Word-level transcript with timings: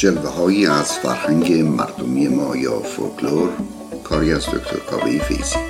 جلوه 0.00 0.70
از 0.70 0.92
فرهنگ 0.92 1.52
مردمی 1.52 2.28
ما 2.28 2.56
یا 2.56 2.80
فولکلور 2.80 3.48
کاری 4.04 4.32
از 4.32 4.46
دکتر 4.46 4.78
کاوه 4.90 5.18
فیزی 5.18 5.69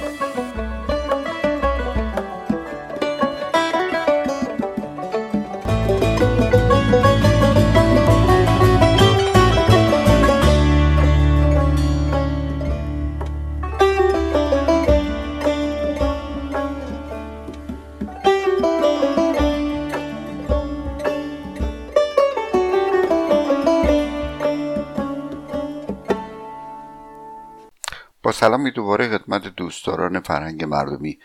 دوستداران 29.70 30.20
فرهنگ 30.20 30.64
مردمی 30.64 31.18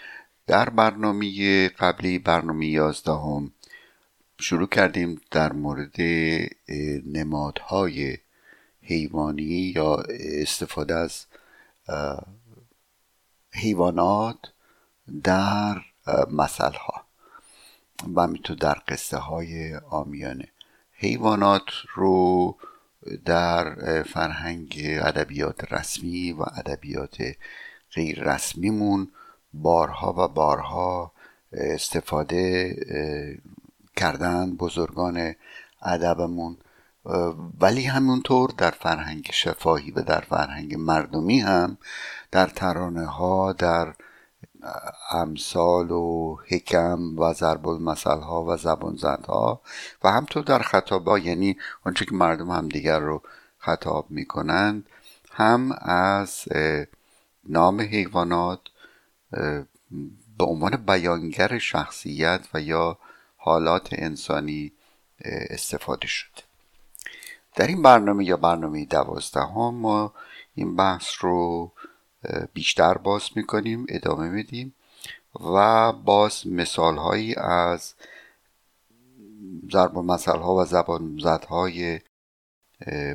در 0.48 0.70
برنامه 0.70 1.68
قبلی 1.68 2.20
برنامه 2.20 2.66
یازدهم 2.66 3.52
شروع 4.40 4.68
کردیم 4.68 5.22
در 5.32 5.54
مورد 5.54 6.02
نمادهای 7.06 8.18
حیوانی 8.82 9.74
یا 9.76 9.96
استفاده 10.42 10.96
از 10.96 11.26
حیوانات 13.54 14.38
در 15.24 15.82
مسئله 16.32 16.78
ها 16.78 17.06
و 18.16 18.22
همینطور 18.22 18.58
در 18.58 18.78
قصه 18.88 19.18
های 19.18 19.76
آمیانه. 19.76 20.48
حیوانات 20.92 21.66
رو 21.94 22.58
در 23.26 24.04
فرهنگ 24.04 24.82
ادبیات 25.02 25.74
رسمی 25.74 26.32
و 26.32 26.42
ادبیات 26.42 27.18
غیر 27.96 28.24
رسمیمون 28.24 29.12
بارها 29.54 30.14
و 30.18 30.28
بارها 30.28 31.12
استفاده 31.54 32.76
کردن 33.96 34.56
بزرگان 34.56 35.36
ادبمون. 35.82 36.58
ولی 37.62 37.84
همونطور 37.84 38.50
در 38.58 38.72
فرهنگ 38.72 39.30
شفاهی 39.34 39.92
و 39.92 40.02
در 40.02 40.22
فرهنگ 40.22 40.76
مردمی 40.76 41.40
هم 41.40 41.78
در 42.32 42.48
ترانه 42.48 43.06
ها 43.06 43.54
در 43.54 43.94
امثال 45.12 45.92
و 45.92 46.38
حکم 46.48 47.20
و 47.20 47.34
ضرب 47.34 47.68
المثل 47.68 48.20
ها 48.20 48.44
و 48.44 48.58
زبان 48.58 48.98
ها 49.28 49.62
و 50.04 50.12
همطور 50.12 50.44
در 50.44 50.60
خطابا 50.60 51.20
یعنی 51.20 51.58
آنچه 51.84 52.06
که 52.06 52.16
مردم 52.16 52.52
هم 52.52 52.68
دیگر 52.68 53.00
رو 53.00 53.22
خطاب 53.58 54.06
می‌کنند 54.12 54.90
هم 55.32 55.72
از 55.82 56.44
نام 57.46 57.82
حیوانات 57.82 58.60
به 60.38 60.46
عنوان 60.46 60.86
بیانگر 60.86 61.58
شخصیت 61.58 62.48
و 62.54 62.62
یا 62.62 62.98
حالات 63.38 63.90
انسانی 63.92 64.72
استفاده 65.26 66.08
شد 66.08 66.32
در 67.56 67.68
این 67.68 67.82
برنامه 67.82 68.26
یا 68.26 68.38
برنامه 68.38 68.86
دوازدهم 68.86 69.76
ما 69.76 70.14
این 70.56 70.76
بحث 70.76 71.08
رو 71.20 71.72
بیشتر 72.54 72.98
باز 72.98 73.30
می‌کنیم 73.36 73.86
ادامه 73.90 74.30
میدیم 74.30 74.74
و 75.56 75.92
باز 75.92 76.48
مثال 76.48 76.98
هایی 76.98 77.36
از 77.36 77.94
ضرب 79.72 79.98
مسئله 79.98 80.40
ها 80.40 80.56
و 80.56 80.66
زبان 80.66 81.20
های 81.50 82.00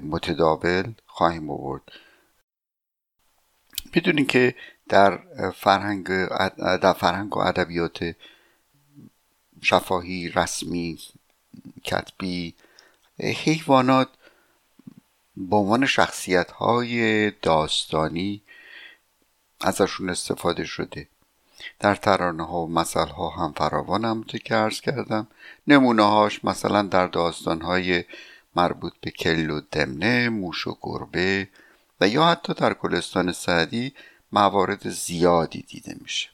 متداول 0.02 0.92
خواهیم 1.06 1.50
آورد. 1.50 1.82
می‌دونیم 3.94 4.26
که 4.26 4.54
در 4.88 5.20
فرهنگ 5.50 6.26
در 6.56 6.92
فرهنگ 6.92 7.36
و 7.36 7.40
ادبیات 7.40 8.16
شفاهی 9.62 10.28
رسمی 10.28 10.98
کتبی 11.84 12.54
حیوانات 13.18 14.08
به 15.36 15.56
عنوان 15.56 15.86
شخصیت 15.86 16.50
های 16.50 17.30
داستانی 17.30 18.42
ازشون 19.60 20.10
استفاده 20.10 20.64
شده. 20.64 21.08
در 21.80 21.94
ترانه 21.94 22.46
ها 22.46 22.58
و 22.58 22.70
مسئله 22.70 23.12
ها 23.12 23.30
هم 23.30 23.52
فراوان 23.52 24.04
هم 24.04 24.24
که 24.24 24.56
ارز 24.56 24.80
کردم. 24.80 25.26
نمونه 25.66 26.02
هاش 26.02 26.44
مثلا 26.44 26.82
در 26.82 27.06
داستان 27.06 27.60
های 27.60 28.04
مربوط 28.56 28.92
به 29.00 29.10
کل 29.10 29.50
و 29.50 29.60
دمنه 29.60 30.28
موش 30.28 30.66
و 30.66 30.76
گربه 30.82 31.48
و 32.00 32.09
یا 32.09 32.27
حتی 32.27 32.55
در 32.55 32.75
گلستان 32.75 33.33
سعدی 33.33 33.94
موارد 34.33 34.88
زیادی 34.88 35.62
دیده 35.62 35.97
میشه. 36.00 36.28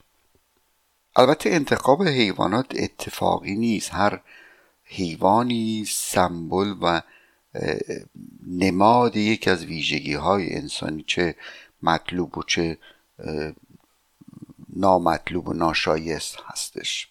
البته 1.15 1.49
انتخاب 1.49 2.03
حیوانات 2.03 2.65
اتفاقی 2.75 3.55
نیست. 3.55 3.93
هر 3.93 4.21
حیوانی 4.83 5.85
سمبل 5.87 6.75
و 6.81 7.01
نماد 8.47 9.15
یکی 9.15 9.49
از 9.49 9.65
ویژگی 9.65 10.13
های 10.13 10.55
انسانی 10.55 11.03
چه 11.07 11.35
مطلوب 11.83 12.37
و 12.37 12.43
چه 12.43 12.77
نامطلوب 14.75 15.47
و 15.47 15.53
ناشایست 15.53 16.37
هستش. 16.45 17.09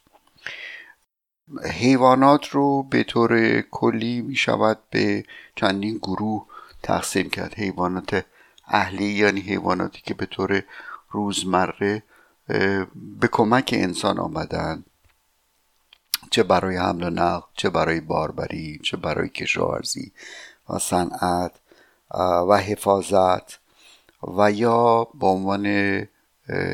حیوانات 1.65 2.49
رو 2.49 2.83
به 2.83 3.05
طور 3.05 3.61
کلی 3.61 4.21
می 4.23 4.37
شود 4.37 4.79
به 4.91 5.25
چندین 5.57 5.99
گروه 5.99 6.47
تقسیم 6.83 7.31
کرد. 7.31 7.55
حیوانات 7.55 8.25
اهلی 8.67 9.05
یعنی 9.05 9.41
حیواناتی 9.41 10.01
که 10.05 10.15
به 10.15 10.27
طور 10.27 10.63
روزمره 11.11 12.03
به 12.95 13.29
کمک 13.33 13.71
انسان 13.77 14.19
آمدن. 14.19 14.85
چه 16.31 16.43
برای 16.43 16.77
حمل 16.77 17.03
و 17.03 17.11
نقل 17.11 17.47
چه 17.55 17.71
برای 17.71 18.01
باربری 18.01 18.81
چه 18.83 18.97
برای 18.97 19.29
کشاورزی 19.29 20.13
و 20.69 20.79
صنعت 20.79 21.53
و 22.49 22.57
حفاظت. 22.57 23.59
و 24.37 24.53
یا 24.53 25.05
به 25.05 25.27
عنوان 25.27 25.67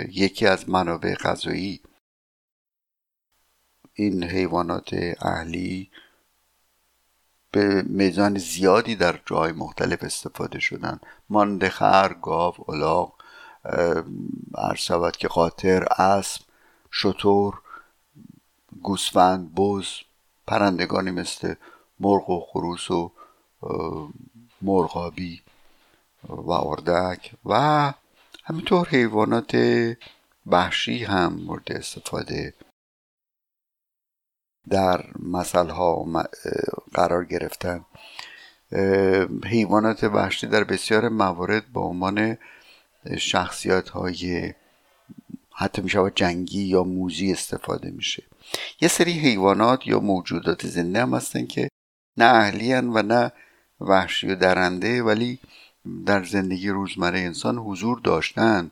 یکی 0.09 0.47
از 0.47 0.69
منابع 0.69 1.15
غذایی 1.15 1.81
این 3.95 4.25
حیوانات 4.25 4.91
اهلی 5.21 5.91
به 7.53 7.83
میزان 7.83 8.39
زیادی 8.39 8.97
در 8.97 9.21
جای 9.27 9.53
مختلف 9.53 10.05
استفاده 10.05 10.61
شدن. 10.61 11.01
مانده 11.29 11.69
خر 11.69 12.13
گاو 12.23 12.55
الاغ 12.69 13.13
عرض 14.55 14.91
که 15.19 15.29
قاطر 15.29 15.85
اسب 15.85 16.43
شطور 16.91 17.61
گوسفند 18.83 19.55
بز 19.55 19.87
پرندگانی 20.47 21.11
مثل 21.11 21.55
مرغ 22.01 22.31
و 22.31 22.41
خروس 22.41 22.91
و 22.91 23.13
مرغابی 24.63 25.43
و 26.29 26.51
اردک 26.51 27.33
و 27.45 27.93
همینطور 28.45 28.89
حیوانات 28.89 29.57
وحشی 30.47 31.05
هم 31.05 31.33
مورد 31.33 31.73
استفاده 31.73 32.55
در 34.71 35.05
مسئله 35.19 35.73
ها 35.73 36.07
قرار 36.95 37.25
گرفتن. 37.25 37.85
حیوانات 39.45 40.05
وحشی 40.05 40.47
در 40.47 40.65
بسیار 40.65 41.09
موارد 41.09 41.73
به 41.73 41.81
عنوان 41.81 42.39
شخصیت 43.19 43.89
های 43.89 44.55
حتی 45.55 45.83
می 45.83 45.89
شود 45.89 46.13
جنگی 46.15 46.63
یا 46.63 46.83
موزی 46.83 47.33
استفاده 47.33 47.91
میشه. 47.91 48.23
یه 48.81 48.89
سری 48.89 49.13
حیوانات 49.13 49.87
یا 49.87 50.01
موجودات 50.01 50.67
زنده 50.67 51.03
هم 51.03 51.15
هستن 51.15 51.47
که 51.47 51.69
نه 52.17 52.25
اهلی 52.25 52.75
و 52.75 53.03
نه 53.03 53.33
وحشی 53.81 54.27
و 54.27 54.35
درنده 54.35 55.03
ولی 55.03 55.39
در 56.07 56.25
زندگی 56.25 56.69
روزمره 56.69 57.19
انسان 57.19 57.59
حضور 57.59 58.01
داشتن 58.01 58.71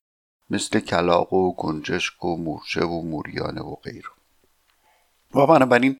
مثل 0.51 0.81
کلاق 0.81 1.33
و 1.33 1.55
گنجشک 1.55 2.25
و 2.25 2.37
مورچه 2.37 2.85
و 2.85 3.03
موریانه 3.03 3.61
و 3.61 3.75
غیره. 3.75 4.20
و 5.35 5.47
بنابراین 5.47 5.97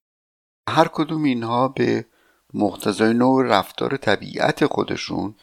هر 0.69 0.87
کدوم 0.87 1.23
اینها 1.23 1.67
به 1.67 2.05
مقتضای 2.53 3.13
نوع 3.13 3.45
رفتار 3.45 3.97
طبیعت 3.97 4.65
خودشون 4.65 5.35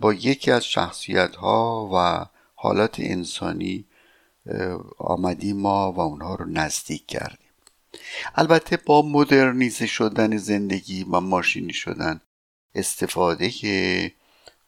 با 0.00 0.12
یکی 0.12 0.50
از 0.50 0.64
شخصیت 0.64 1.36
ها 1.36 1.90
و 1.94 2.26
حالات 2.54 2.96
انسانی 2.98 3.84
آمدیم 4.98 5.56
ما 5.56 5.92
و 5.92 6.00
اونها 6.00 6.34
رو 6.34 6.44
نزدیک 6.44 7.06
کردیم. 7.06 7.48
البته 8.34 8.76
با 8.76 9.02
مدرنیزه 9.02 9.86
شدن 9.86 10.36
زندگی 10.36 11.04
و 11.04 11.20
ماشینی 11.20 11.72
شدن 11.72 12.20
استفاده 12.74 13.50
که 13.50 14.12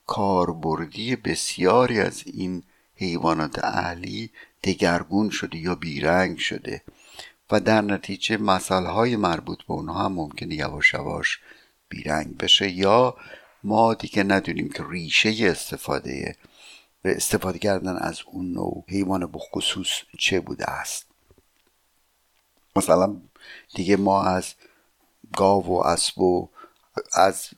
کاربردی 0.06 1.16
بسیاری 1.16 2.00
از 2.00 2.22
این 2.26 2.62
حیوانات 2.94 3.64
اهلی 3.64 4.30
دگرگون 4.64 5.30
شده 5.30 5.58
یا 5.58 5.74
بیرنگ 5.74 6.38
شده. 6.38 6.82
و 7.50 7.60
در 7.60 7.80
نتیجه 7.80 8.36
مسائل 8.36 8.86
های 8.86 9.16
مربوط 9.16 9.58
به 9.58 9.72
اونها 9.72 10.04
هم 10.04 10.12
ممکنه 10.12 10.54
یواش 10.54 10.94
یواش 10.94 11.40
بیرنگ 11.88 12.36
بشه 12.36 12.70
یا 12.70 13.16
ما 13.64 13.94
دیگه 13.94 14.22
ندونیم 14.22 14.68
که 14.68 14.84
ریشه 14.90 15.34
استفاده 15.40 16.36
به 17.02 17.16
استفاده 17.16 17.58
کردن 17.58 17.96
از 17.96 18.20
اون 18.26 18.52
نوع 18.52 18.84
حیوان 18.88 19.26
بخصوص 19.26 19.88
چه 20.18 20.40
بوده 20.40 20.70
است. 20.70 21.06
مثلا 22.76 23.16
دیگه 23.74 23.96
ما 23.96 24.22
از 24.22 24.54
گاو 25.36 25.66
و 25.66 25.76
اسب 25.76 26.18
و 26.18 26.48
از 27.12 27.48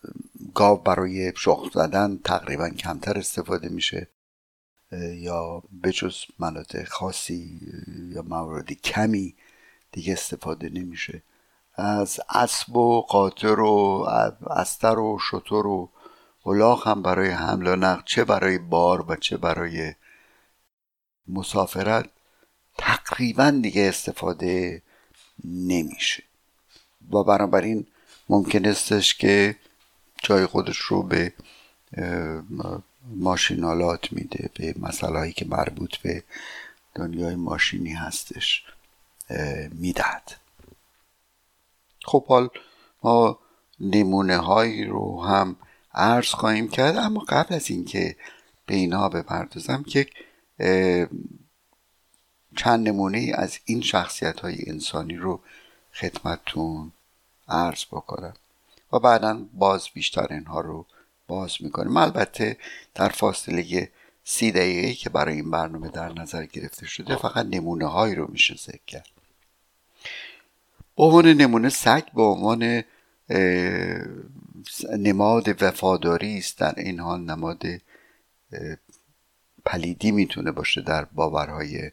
گاو 0.55 0.79
برای 0.79 1.33
شخ 1.37 1.71
زدن 1.75 2.21
تقریبا 2.25 2.69
کمتر 2.69 3.19
استفاده 3.19 3.69
میشه 3.69 4.09
یا 5.15 5.63
بجز 5.83 6.17
مناطق 6.39 6.89
خاصی 6.89 7.61
یا 8.15 8.23
موارد 8.23 8.73
کمی 8.73 9.35
دیگه 9.93 10.13
استفاده 10.13 10.69
نمیشه. 10.69 11.23
از 11.75 12.21
اسب 12.29 12.77
و 12.77 13.03
قاطر 13.03 13.61
و 13.61 14.07
استر 14.51 14.99
و 14.99 15.19
شطور 15.31 15.67
و 15.67 15.91
الاغ 16.47 16.89
هم 16.89 17.03
برای 17.03 17.31
حمل 17.31 17.67
و 17.67 17.77
نقل 17.77 18.03
چه 18.05 18.25
برای 18.25 18.59
بار 18.59 19.11
و 19.11 19.17
چه 19.17 19.37
برای 19.37 19.95
مسافرت 21.29 22.09
تقریبا 22.79 23.51
دیگه 23.51 23.83
استفاده 23.83 24.83
نمیشه. 25.45 26.23
و 27.13 27.23
بنابراین 27.25 27.87
ممکن 28.29 28.65
استش 28.65 29.15
که 29.15 29.57
جای 30.23 30.47
خودش 30.47 30.79
رو 30.79 31.03
به 31.03 31.33
ماشینالات 33.17 34.13
میده 34.13 34.51
به 34.55 34.75
مسئله 34.79 35.33
که 35.33 35.45
مربوط 35.45 35.97
به 35.97 36.25
دنیای 36.95 37.35
ماشینی 37.35 37.93
هستش. 37.93 38.65
می‌دهد. 39.73 40.33
خب 42.05 42.27
حال 42.27 42.49
ما 43.03 43.39
نمونه 43.81 44.37
هایی 44.37 44.85
رو 44.85 45.25
هم 45.25 45.57
عرض 45.95 46.29
خواهیم 46.29 46.69
کرد 46.69 46.97
اما 46.97 47.21
قبل 47.29 47.55
از 47.55 47.71
اینکه 47.71 48.17
به 48.67 48.75
اینها 48.75 49.09
بپردازم 49.09 49.83
که 49.83 50.07
چند 52.57 52.89
نمونه 52.89 53.33
از 53.35 53.59
این 53.65 53.81
شخصیت 53.81 54.41
های 54.41 54.57
انسانی 54.67 55.17
رو 55.17 55.41
خدمتتون 55.95 56.93
عرض 57.49 57.85
بکنم. 57.85 58.35
و 58.93 58.99
بعدا 58.99 59.47
باز 59.53 59.89
بیشتر 59.95 60.27
اینها 60.31 60.61
رو 60.61 60.87
باز 61.29 61.57
می‌کنیم. 61.61 61.97
البته 61.97 62.57
در 62.95 63.09
فاصله 63.09 63.91
سی 64.25 64.53
دقیقه 64.53 64.95
که 64.95 65.11
برای 65.11 65.35
این 65.35 65.51
برنامه 65.51 65.89
در 65.89 66.13
نظر 66.13 66.45
گرفته 66.45 66.87
شده 66.87 67.17
فقط 67.17 67.47
نمونه 67.47 67.87
هایی 67.87 68.15
رو 68.15 68.27
میشه 68.31 68.55
ذکر 68.55 68.85
کرد. 68.87 69.07
عنوان 70.97 71.27
نمونه 71.27 71.69
سگ 71.69 72.13
به 72.13 72.23
عنوان 72.23 72.85
نماد 74.99 75.63
وفاداری 75.63 76.39
است. 76.39 76.59
در 76.59 76.75
این 76.77 77.01
حال 77.01 77.21
نماد 77.21 77.63
پلیدی 79.65 80.11
می‌تونه 80.11 80.53
باشه 80.53 80.81
در 80.81 81.05
باورهای 81.05 81.91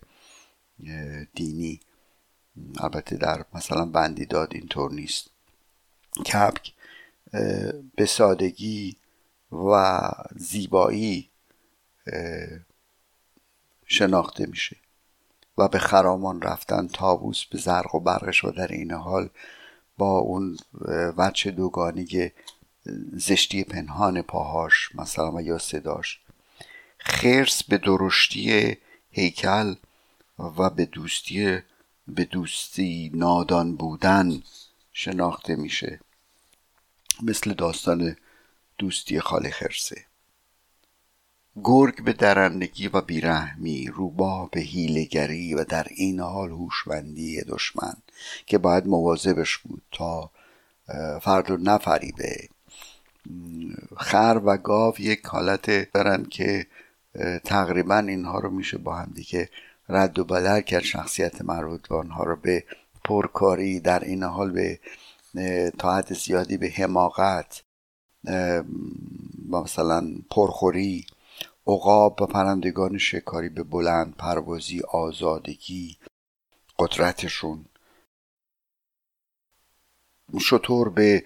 دینی. 1.33 1.79
البته 2.79 3.17
در 3.17 3.45
مثلا 3.53 3.85
بندی 3.85 4.25
داد 4.25 4.53
اینطور 4.53 4.91
نیست. 4.91 5.29
کپک 6.25 6.73
به 7.95 8.05
سادگی 8.05 8.97
و 9.51 10.01
زیبایی 10.35 11.29
شناخته 13.85 14.45
میشه. 14.45 14.77
و 15.57 15.67
به 15.67 15.79
خرامان 15.79 16.41
رفتن 16.41 16.87
تابوس 16.87 17.45
به 17.45 17.57
زرق 17.57 17.95
و 17.95 17.99
برقش 17.99 18.43
و 18.43 18.51
در 18.51 18.67
این 18.67 18.91
حال 18.91 19.29
با 19.97 20.17
اون 20.17 20.57
وچه 21.17 21.51
دوگانی 21.51 22.31
زشتی 23.13 23.63
پنهان 23.63 24.21
پاهاش 24.21 24.95
مثلا 24.95 25.41
یا 25.41 25.57
صداش. 25.57 26.19
خرس 26.97 27.63
به 27.63 27.77
درشتی 27.77 28.77
هیکل 29.11 29.75
و 30.39 30.69
به 30.69 30.85
دوستی 30.85 31.59
به 32.07 32.25
دوستی 32.25 33.11
نادان 33.13 33.75
بودن 33.75 34.43
شناخته 34.93 35.55
میشه. 35.55 35.99
مثل 37.23 37.53
داستان 37.53 38.17
دوستی 38.77 39.19
خاله 39.19 39.49
خرسه. 39.49 40.05
گرگ 41.63 42.03
به 42.03 42.13
درندگی 42.13 42.87
و 42.87 43.01
بیرحمی 43.01 43.87
روباه 43.87 44.49
به 44.51 44.59
هیلگری 44.59 45.53
و 45.53 45.63
در 45.63 45.87
این 45.95 46.19
حال 46.19 46.49
هوشمندی 46.49 47.41
دشمن 47.41 47.93
که 48.45 48.57
باید 48.57 48.87
مواظبش 48.87 49.57
بود 49.57 49.81
تا 49.91 50.31
فرد 51.21 51.49
رو 51.49 51.57
نفریبه. 51.57 52.49
خر 53.97 54.41
و 54.45 54.57
گاو 54.57 55.01
یک 55.01 55.25
حالت 55.25 55.91
دارن 55.93 56.25
که 56.25 56.67
تقریبا 57.45 57.97
اینها 57.97 58.39
رو 58.39 58.49
میشه 58.49 58.77
با 58.77 58.95
هم 58.95 59.11
دیگه 59.15 59.49
رد 59.89 60.19
و 60.19 60.23
بدل 60.25 60.61
کرد. 60.61 60.83
شخصیت 60.83 61.41
مربوط 61.41 61.87
به 61.87 61.95
آنها 61.95 62.23
رو 62.23 62.35
به 62.35 62.63
پرکاری 63.03 63.79
در 63.79 64.03
این 64.03 64.23
حال 64.23 64.51
به 64.51 64.79
تا 65.77 65.95
حد 65.95 66.13
زیادی 66.13 66.57
به 66.57 66.69
حماقت 66.69 67.63
مثلا 69.49 70.07
پرخوری 70.29 71.05
عقاب 71.67 72.21
و 72.21 72.25
پرندگان 72.25 72.97
شکاری 72.97 73.49
به 73.49 73.63
بلند 73.63 74.15
پروازی 74.15 74.81
آزادگی 74.91 75.97
قدرتشون. 76.79 77.65
شطور 80.41 80.89
به 80.89 81.25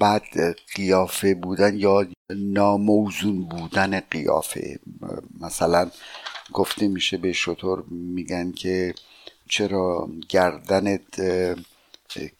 بد 0.00 0.54
قیافه 0.74 1.34
بودن 1.34 1.78
یا 1.78 2.06
ناموزون 2.30 3.44
بودن 3.44 4.00
قیافه. 4.00 4.80
مثلا 5.40 5.90
گفته 6.52 6.88
میشه 6.88 7.16
به 7.16 7.32
شطور 7.32 7.82
میگن 7.90 8.52
که 8.52 8.94
چرا 9.48 10.08
گردنت 10.28 11.20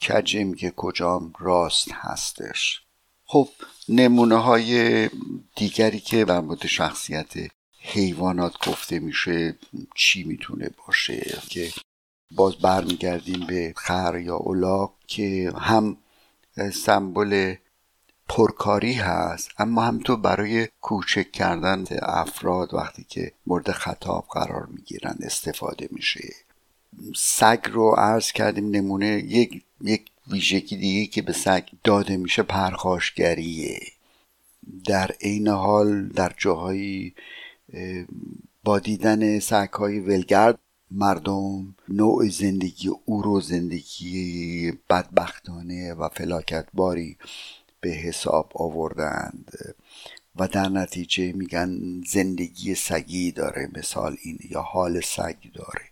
کجه 0.09 0.45
میگه 0.45 0.71
کجام 0.71 1.33
راست 1.39 1.93
هستش. 1.93 2.83
خب 3.25 3.49
نمونه 3.91 4.37
های 4.37 5.09
دیگری 5.57 6.01
که 6.01 6.25
در 6.25 6.41
مورد 6.41 6.67
شخصیت 6.67 7.33
حیوانات 7.81 8.69
گفته 8.69 8.99
میشه 8.99 9.59
چی 9.95 10.25
می‌تونه 10.25 10.71
باشه؟ 10.87 11.39
که 11.49 11.73
باز 12.31 12.57
برمیگردیم 12.57 13.47
به 13.47 13.75
خر 13.77 14.21
یا 14.25 14.37
اولاق 14.37 14.95
که 15.07 15.53
هم 15.59 15.97
سمبل 16.73 17.55
پرکاری 18.29 18.93
هست 18.93 19.51
اما 19.59 19.83
هم 19.83 19.99
تو 19.99 20.17
برای 20.17 20.69
کوچک 20.81 21.33
کردن 21.33 21.85
افراد 22.03 22.75
وقتی 22.75 23.05
که 23.05 23.33
مورد 23.47 23.71
خطاب 23.71 24.27
قرار 24.31 24.67
می‌گیرن 24.67 25.17
استفاده 25.21 25.89
میشه. 25.91 26.35
سگ 27.17 27.61
رو 27.73 27.91
عرض 27.91 28.33
کردیم 28.33 28.71
نمونه 28.71 29.07
یک 29.07 29.63
یک 29.81 30.11
ویژگی 30.31 30.77
دیگه 30.77 31.07
که 31.07 31.23
به 31.23 31.33
سگ 31.33 31.69
داده 31.85 32.17
میشه 32.17 32.43
پرخاشگریه. 32.43 33.81
در 34.87 35.11
عین 35.21 35.49
حال 35.49 36.09
در 36.09 36.33
جاهایی 36.37 37.15
با 38.65 38.79
دیدن 38.79 39.39
سگ 39.39 39.69
های 39.73 40.01
ولگرد 40.01 40.59
مردم 40.91 41.75
نوع 41.89 42.29
زندگی 42.29 42.89
او 43.05 43.23
رو 43.23 43.41
زندگی 43.41 44.73
بدبختانه 44.91 45.95
و 45.95 46.09
فلاکت 46.09 46.67
باری 46.75 47.17
به 47.81 47.91
حساب 47.91 48.53
آوردند 48.55 49.53
و 50.37 50.49
در 50.49 50.69
نتیجه 50.69 51.33
میگن 51.33 52.03
زندگی 52.07 52.75
سگی 52.75 53.33
داره 53.33 53.69
مثال 53.77 54.17
این 54.23 54.39
یا 54.51 54.63
حال 54.63 55.01
سگ 55.01 55.37
داره. 55.55 55.90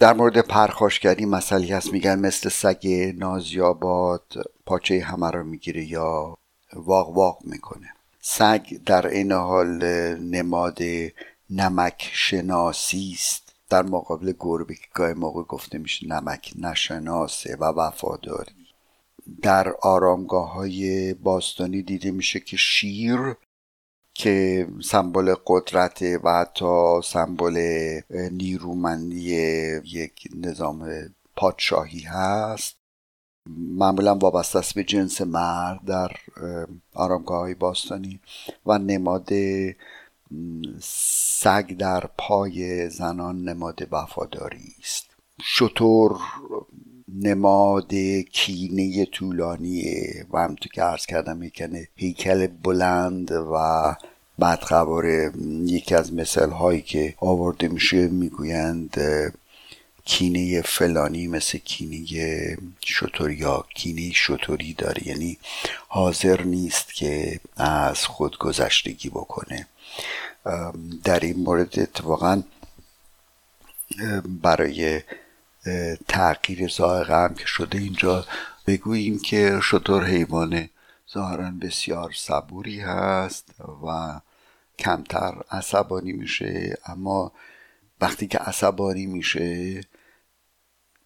در 0.00 0.12
مورد 0.12 0.38
پرخاشگری 0.38 1.26
مسئله 1.26 1.76
هست 1.76 1.92
میگن 1.92 2.18
مثل 2.18 2.48
سگ 2.48 3.12
نازیاباد 3.16 4.32
پاچه 4.66 5.00
همه 5.00 5.30
رو 5.30 5.44
می‌گیره 5.44 5.84
یا 5.84 6.38
واق 6.72 7.16
واق 7.16 7.38
می‌کنه. 7.44 7.88
سگ 8.20 8.66
در 8.86 9.06
این 9.06 9.32
حال 9.32 9.84
نماد 10.16 10.78
نمک 11.50 12.10
شناسی 12.12 13.12
است. 13.14 13.54
در 13.70 13.82
مقابل 13.82 14.32
گربه 14.40 14.74
که 14.74 14.86
گاهی 14.94 15.14
موقع 15.14 15.42
گفته 15.42 15.78
میشه 15.78 16.06
نمک 16.06 16.52
نشناسه 16.58 17.56
و 17.56 17.64
وفاداری. 17.64 18.66
در 19.42 19.68
آرامگاه 19.82 20.52
های 20.52 21.14
باستانی 21.14 21.82
دیده 21.82 22.10
میشه 22.10 22.40
که 22.40 22.56
شیر 22.56 23.36
که 24.14 24.66
سمبل 24.82 25.34
قدرت 25.46 26.02
و 26.02 26.30
حتی 26.40 27.00
سمبل 27.04 27.56
نیرومندی 28.30 29.30
یک 29.84 30.28
نظام 30.36 30.88
پادشاهی 31.36 32.00
هست. 32.00 32.76
معمولا 33.46 34.14
وابسته 34.14 34.58
است 34.58 34.74
به 34.74 34.84
جنس 34.84 35.20
مرد 35.20 35.84
در 35.84 36.10
آرامگاه 36.94 37.38
های 37.38 37.54
باستانی 37.54 38.20
و 38.66 38.78
نماد 38.78 39.28
سگ 40.80 41.76
در 41.76 42.10
پای 42.18 42.88
زنان 42.90 43.44
نماد 43.44 43.88
وفاداری 43.90 44.74
است. 44.80 45.06
شطور 45.42 46.20
نماد 47.14 47.94
کینه 48.32 49.04
طولانیه 49.04 50.26
و 50.32 50.48
تو 50.60 50.68
که 50.68 50.82
عرض 50.82 51.06
کردم 51.06 51.42
یکنه 51.42 51.88
هیکل 51.96 52.46
بلند 52.46 53.32
و 53.32 53.94
بدقواره 54.40 55.32
یکی 55.66 55.94
از 55.94 56.12
مثال 56.14 56.50
هایی 56.50 56.82
که 56.82 57.14
آورده 57.18 57.68
میشه 57.68 58.08
می‌گویند 58.08 58.96
کینه 60.04 60.62
فلانی 60.62 61.26
مثل 61.26 61.58
کینه 61.58 62.06
شطوریا 62.80 63.64
کینه 63.74 64.10
شطوری 64.12 64.74
داره. 64.74 65.08
یعنی 65.08 65.38
حاضر 65.88 66.42
نیست 66.42 66.94
که 66.94 67.40
از 67.56 68.04
خود 68.04 68.38
گذشتگی 68.38 69.08
بکنه. 69.08 69.66
در 71.04 71.20
این 71.20 71.36
مورد 71.36 71.78
اتفاقا 71.78 72.42
برای 74.42 75.00
تغییر 76.08 76.68
زائقه 76.68 77.14
هم 77.14 77.34
که 77.34 77.46
شده 77.46 77.78
اینجا 77.78 78.24
بگوییم 78.66 79.18
که 79.18 79.60
شطور 79.62 80.04
حیوان 80.04 80.68
ظاهرا 81.12 81.50
بسیار 81.62 82.12
صبوری 82.12 82.80
هست 82.80 83.54
و 83.86 84.20
کمتر 84.78 85.34
عصبانی 85.50 86.12
میشه. 86.12 86.78
اما 86.86 87.32
وقتی 88.00 88.26
که 88.26 88.38
عصبانی 88.38 89.06
میشه 89.06 89.80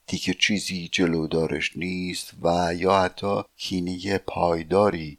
دیگه 0.07 0.35
چیزی 0.35 0.89
جلودارش 0.93 1.77
نیست 1.77 2.31
و 2.43 2.75
یا 2.75 3.01
حتی 3.01 3.43
کینه 3.57 4.19
پایداری 4.19 5.19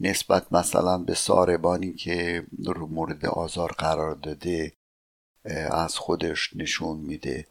نسبت 0.00 0.52
مثلا 0.52 0.98
به 0.98 1.14
ساربانی 1.14 1.92
که 1.92 2.46
رو 2.64 2.86
مورد 2.86 3.26
آزار 3.26 3.72
قرار 3.78 4.14
داده 4.14 4.72
از 5.70 5.98
خودش 5.98 6.50
نشون 6.56 6.96
میده. 6.96 7.46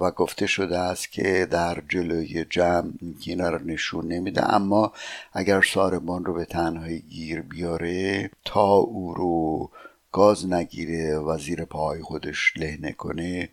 و 0.00 0.10
گفته 0.10 0.46
شده 0.46 0.78
است 0.78 1.12
که 1.12 1.46
در 1.50 1.82
جلوی 1.88 2.44
جمع 2.44 2.92
اینا 3.26 3.48
رو 3.48 3.64
نشون 3.64 4.12
نمیده 4.12 4.54
اما 4.54 4.92
اگر 5.32 5.62
ساربان 5.62 6.24
رو 6.24 6.34
به 6.34 6.44
تنهایی 6.44 7.00
گیر 7.00 7.40
بیاره 7.42 8.30
تا 8.44 8.72
او 8.74 9.14
رو 9.14 9.70
گاز 10.12 10.52
نگیره 10.52 11.18
و 11.18 11.38
زیر 11.38 11.64
پای 11.64 12.02
خودش 12.02 12.52
له 12.56 12.78
نکنه 12.82 13.48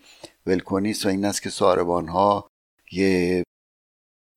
ولکنیست 0.45 1.05
و 1.05 1.09
این 1.09 1.25
است 1.25 1.41
که 1.41 1.49
ساربان 1.49 2.07
ها 2.07 2.49
یه 2.91 3.43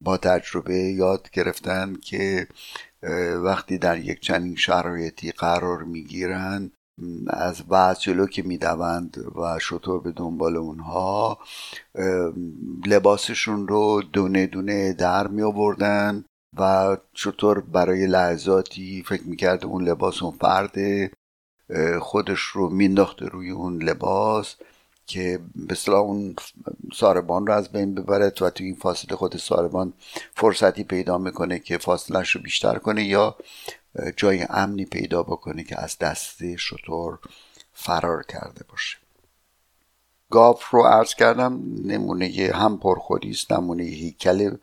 با 0.01 0.17
تجربه 0.17 0.75
یاد 0.75 1.31
گرفتن 1.31 1.95
که 1.95 2.49
وقتی 3.43 3.79
در 3.79 3.99
یک 3.99 4.21
چنین 4.21 4.57
شرایطی 4.57 5.33
قرار 5.33 5.83
می‌گیرند 5.83 6.73
از 7.26 7.62
بعض 7.62 8.00
جلو 8.00 8.26
که 8.26 8.43
می‌دوند 8.43 9.25
و 9.35 9.59
شطور 9.59 10.00
به 10.00 10.12
دنبال 10.12 10.57
اونها 10.57 11.38
لباسشون 12.87 13.69
رو 13.69 14.02
دونه 14.12 14.47
دونه 14.47 14.93
در 14.93 15.26
می 15.26 15.43
آوردن 15.43 16.25
و 16.59 16.97
شطور 17.14 17.61
برای 17.61 18.07
لحظاتی 18.07 19.05
فکر 19.09 19.23
می‌کرد 19.23 19.64
اون 19.64 19.88
لباس 19.88 20.23
اون 20.23 20.38
فرد 20.40 20.76
خودش 22.00 22.40
رو 22.40 22.69
مینداخته 22.69 23.26
روی 23.26 23.50
اون 23.50 23.83
لباس 23.83 24.57
که 25.07 25.40
به 25.55 25.88
اون 25.88 26.37
ساربان 26.95 27.47
رو 27.47 27.52
از 27.52 27.73
بین 27.73 27.95
ببرد 27.95 28.43
و 28.43 28.50
تو 28.50 28.64
این 28.64 28.75
فاصله 28.75 29.17
خود 29.17 29.37
ساربان 29.37 29.93
فرصتی 30.35 30.85
پیدا 30.85 31.19
می‌کنه 31.19 31.59
که 31.59 31.78
فاصلش 31.78 32.31
رو 32.31 32.43
بیشتر 32.43 32.78
کنه 32.78 33.05
یا 33.05 33.37
جای 34.17 34.47
امنی 34.50 34.85
پیدا 34.85 35.23
بکنه 35.23 35.64
که 35.64 35.81
از 35.81 35.99
دست 35.99 36.57
شطور 36.57 37.19
فرار 37.73 38.23
کرده 38.23 38.64
باشه. 38.69 38.99
گاف 40.31 40.71
رو 40.71 40.83
عرض 40.83 41.14
کردم 41.14 41.61
نمونه 41.85 42.50
هم 42.55 42.78
پرخوری 42.78 43.31
است 43.31 43.52
نمونه 43.52 43.83
هیکل 43.83 44.57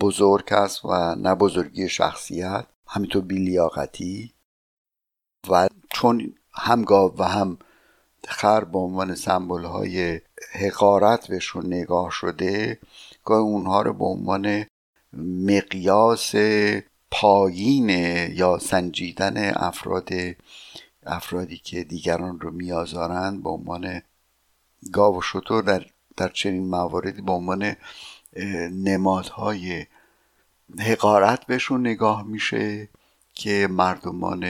بزرگ 0.00 0.52
است 0.52 0.84
و 0.84 1.14
نه 1.14 1.34
بزرگی 1.34 1.88
شخصیت 1.88 2.66
همینطور 2.86 3.22
بیلیاقتی 3.22 4.34
و 5.48 5.68
چون 5.92 6.34
هم 6.52 6.82
گاو 6.82 7.18
و 7.18 7.22
هم 7.22 7.58
خر 8.28 8.64
به 8.64 8.78
عنوان 8.78 9.14
سمبل 9.14 9.64
های 9.64 10.20
حقارت 10.52 11.28
بهشون 11.28 11.66
نگاه 11.66 12.10
شده 12.10 12.78
گاهی 13.24 13.42
اونها 13.42 13.82
رو 13.82 13.92
به 13.92 14.04
عنوان 14.04 14.66
مقیاس 15.46 16.34
پایین 17.10 17.88
یا 18.34 18.58
سنجیدن 18.58 19.52
افراد 19.56 20.08
افرادی 21.06 21.56
که 21.56 21.84
دیگران 21.84 22.40
رو 22.40 22.50
میآزارند 22.50 23.42
به 23.42 23.50
عنوان 23.50 24.02
گاو 24.92 25.18
و 25.18 25.22
شطور 25.22 25.62
در, 25.62 25.86
در 26.16 26.28
چنین 26.28 26.68
مواردی 26.68 27.22
به 27.22 27.32
عنوان 27.32 27.76
نمادهای 28.72 29.86
حقارت 30.78 31.46
بهشون 31.46 31.80
نگاه 31.80 32.22
میشه 32.22 32.88
که 33.34 33.68
مردمان 33.70 34.44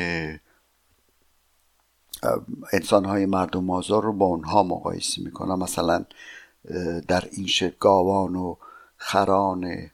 انسان 2.73 3.05
های 3.05 3.27
مردم 3.27 3.71
آزار 3.71 4.03
رو 4.03 4.13
با 4.13 4.27
اونها 4.27 4.63
مقایسه 4.63 5.23
می‌کنم 5.23 5.59
مثلا 5.59 6.05
در 7.09 7.29
این 7.33 7.47
شکل 7.47 7.77
گاوان 7.81 8.37
و 8.37 8.57
خران 8.97 9.91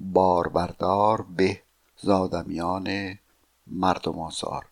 باربردار 0.00 1.26
به 1.36 1.62
زادمیان 2.00 3.18
مردم 3.66 4.18
آزار. 4.18 4.66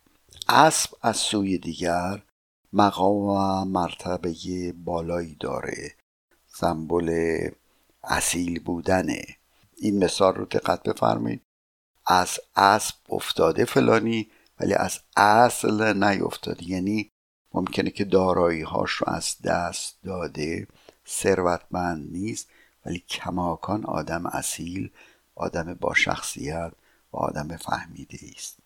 اسب 0.48 0.90
از 1.02 1.16
سوی 1.16 1.58
دیگر 1.58 2.22
مقام 2.72 3.14
و 3.14 3.64
مرتبه 3.64 4.34
بالایی 4.84 5.36
داره. 5.40 5.94
سمبل 6.46 7.48
اصیل 8.04 8.62
بودنه. 8.62 9.24
این 9.76 10.04
مثال 10.04 10.34
رو 10.34 10.44
دقت 10.44 10.82
بفرمایید. 10.82 11.42
از 12.06 12.38
اسب 12.56 12.94
افتاده 13.08 13.64
فلانی 13.64 14.30
ولی 14.60 14.74
از 14.74 15.00
اصل 15.16 16.04
نیفتاده. 16.04 16.70
یعنی 16.70 17.10
ممکنه 17.54 17.90
که 17.90 18.04
دارایی 18.04 18.62
هاش 18.62 18.90
رو 18.90 19.08
از 19.08 19.36
دست 19.44 19.98
داده. 20.04 20.66
ثروتمند 21.08 22.12
نیست 22.12 22.48
ولی 22.86 22.98
کماکان 22.98 23.84
آدم 23.84 24.26
اصیل 24.26 24.90
آدم 25.34 25.74
با 25.74 25.94
شخصیت 25.94 26.72
آدم 27.16 27.56
فهمیده 27.56 28.18
است 28.36 28.58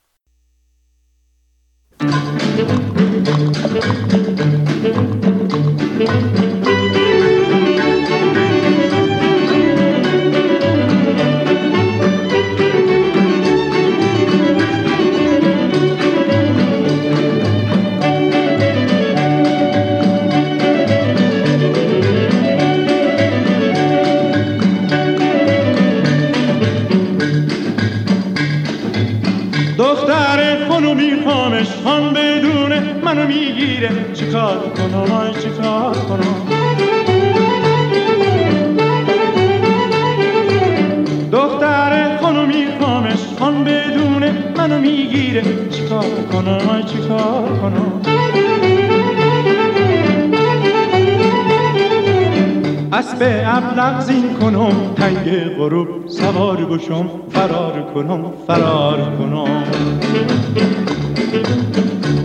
بشم 56.90 57.10
فرار 57.32 57.82
کنم 57.94 58.24
فرار 58.46 58.98
کنم. 59.18 59.64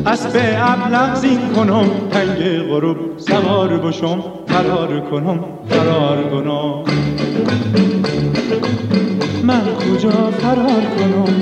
اسب 0.06 0.40
ابلق 0.58 1.16
زین 1.16 1.40
کنم 1.56 1.86
تنگ 2.12 2.60
غروب 2.70 2.98
سوار 3.18 3.78
بشم. 3.78 4.24
فرار 4.48 5.00
کنم 5.00 5.40
فرار 5.70 6.24
کنم. 6.24 6.84
من 9.44 9.62
کجا 9.76 10.10
فرار 10.10 10.84
کنم؟ 11.00 11.34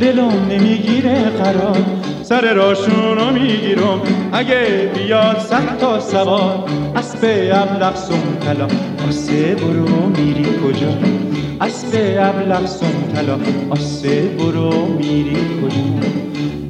دلم 0.00 0.32
نمی‌گیره 0.50 1.14
قرار. 1.14 1.78
سر 2.22 2.54
راشونو 2.54 3.30
می‌گیرم. 3.32 4.00
اگه 4.32 4.90
بیاد 4.94 5.38
صد 5.38 5.78
تا 5.80 6.00
سوار. 6.00 6.64
اسب 6.96 7.18
ابلق 7.52 7.96
سم 7.96 8.14
تلا 8.40 8.66
آسه 9.08 9.54
برو 9.54 10.06
میری 10.16 10.44
کجا؟ 10.44 11.21
اسب 11.62 11.94
ابلق 12.18 12.66
سم 12.66 13.02
تلا 13.14 13.38
آسه 13.70 14.36
برو 14.38 14.86
میری 14.98 15.34
کجا؟ 15.34 16.08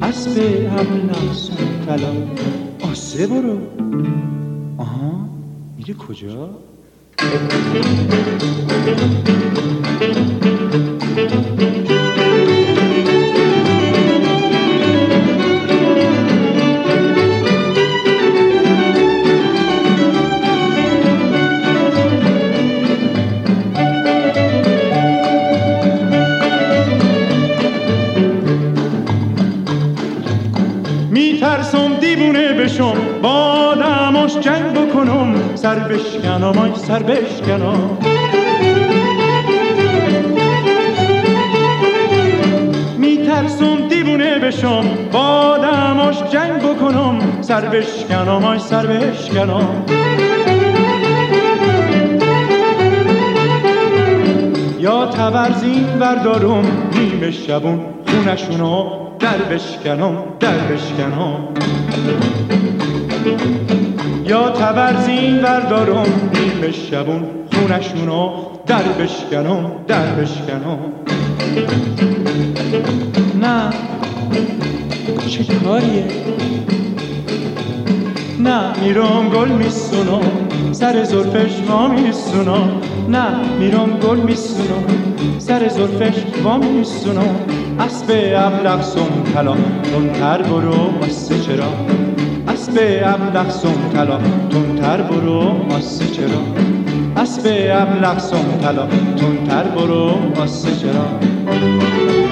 اسب 0.01 0.37
ابلق 0.79 1.33
سم 1.33 1.85
تلا 1.87 2.13
آسه 2.91 3.27
برو. 3.27 3.57
آها 4.77 5.29
میری 5.77 5.93
کجا؟ 5.93 6.49
سر 35.73 35.79
بشکنم 35.79 36.57
آی 36.57 36.71
سر 36.75 37.03
بشکنم 37.03 37.97
میترسم 42.97 43.87
دیوونه 43.87 44.39
بشم 44.39 44.83
با 45.11 45.57
دماش 45.57 46.23
جنگ 46.23 46.61
بکنم 46.61 47.41
سر 47.41 47.65
بشکنم 47.65 48.45
آی 48.45 48.59
سر 48.59 48.85
بشکنم 48.85 49.85
یا 54.79 55.05
تبرزین 55.05 55.85
بردارم 55.99 56.65
نیمه 56.95 57.31
شبون 57.31 57.81
خونشونو 58.05 58.89
در 59.19 59.37
بشکنم 59.37 60.17
در 60.39 60.57
بشکنم. 60.57 61.47
یا 64.25 64.49
تبرزین 64.49 65.41
بردارم 65.41 66.05
نیمه 66.33 66.71
شبون 66.71 67.23
خونشونو 67.53 68.29
در 68.67 68.83
بشکنم 68.83 69.71
در 69.87 70.05
بشکنم. 70.05 70.79
نه 73.41 73.69
چه 75.27 75.43
کاریه؟ 75.43 76.05
نه. 78.39 78.79
میرم 78.81 79.29
گل 79.29 79.49
میسونم 79.49 80.21
سر 80.71 81.03
زرفش 81.03 81.51
وا 81.69 81.87
میسونم 81.87 82.69
نه 83.09 83.25
میرم 83.59 83.99
گل 83.99 84.19
میسونم 84.19 84.83
سر 85.39 85.67
زرفش 85.67 86.15
وا 86.43 86.57
میسونم 86.57 87.35
اسب 87.79 88.05
ابلق 88.35 88.81
سم 88.81 89.23
طلا 89.33 89.55
تر 90.19 90.41
برو 90.41 90.99
واسه 91.01 91.39
چرا؟ 91.39 92.02
اسب 92.73 93.03
سم 93.49 93.89
طلا 93.93 94.19
تر 94.81 95.01
برو 95.01 95.65
واسه 95.69 96.05
چرا. 96.05 96.41
اسب 97.21 97.45
سم 98.19 98.57
طلا 98.61 98.87
تر 99.49 99.63
برو 99.75 100.17
واسه 100.37 100.69
چرا. 100.81 102.22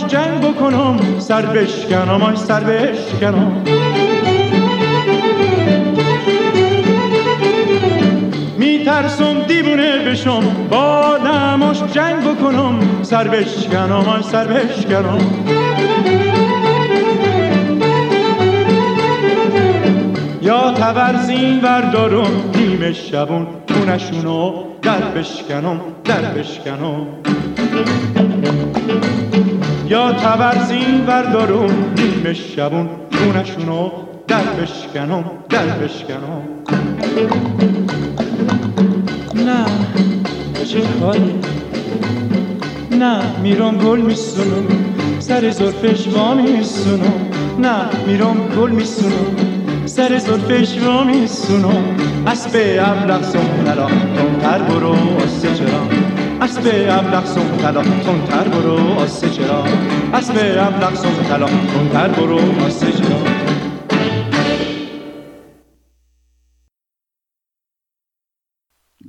دماش 0.00 0.12
جنگ 0.12 0.40
بکنم 0.40 0.96
سر 1.18 1.46
بشکنم 1.46 2.22
آی 2.22 2.36
سر 2.36 2.60
بشکنم. 2.60 3.64
میترسم 8.58 9.40
دیوونه 9.48 9.98
بشم 9.98 10.42
با 10.70 11.18
دماش 11.18 11.82
جنگ 11.82 12.24
بکنم 12.24 12.78
سر 13.02 13.28
بشکنم 13.28 14.08
آی 14.08 14.22
سر 14.22 14.46
بشکنم. 14.46 15.18
یا 20.42 20.72
تبرزین 20.72 21.60
بردارم 21.60 22.50
نیمه 22.56 22.92
شبون 22.92 23.46
خونشونو 23.72 24.64
در 24.82 25.00
بشکنم 25.00 25.80
در 26.04 26.22
بشکنم. 26.22 27.06
یا 29.90 30.12
تبرزین 30.12 31.04
بردارم 31.06 31.94
نیمه 31.96 32.32
شبون 32.32 32.88
خونشونو 33.12 33.90
در 34.28 34.42
بشکنم 34.42 35.24
در 35.48 35.66
بشکنم 35.66 36.42
نه 39.34 39.64
چه 40.64 40.80
کاری 41.00 41.34
نه 42.98 43.40
میرم 43.42 43.78
گل 43.78 44.00
میسونم 44.00 44.66
سر 45.18 45.50
زرفش 45.50 46.08
وا 46.08 46.34
میسونم 46.34 47.12
نه 47.58 47.76
میرم 48.06 48.36
گل 48.56 48.70
میسونم 48.70 49.36
سر 49.86 50.18
زلفش 50.18 50.78
وا 50.78 51.04
میسونم 51.04 51.84
اسب 52.26 52.50
ابلق 52.80 53.22
سم 53.22 53.38
تون 54.16 54.38
تر 54.40 54.58
برو 54.58 54.96
چرا؟ 55.58 55.99
اسب 56.42 56.66
ابلق 56.66 57.26
سم 57.26 58.02
تون 58.04 58.26
تر 58.26 58.48
برو 58.48 58.98
آسه 58.98 59.30
چرا. 59.30 59.64
اسب 60.14 60.34
ابلق 60.36 60.94
سم 60.94 61.22
تون 61.72 61.88
تر 61.88 62.08
برو 62.08 62.64
آسه 62.66 62.92
چرا. 62.92 63.24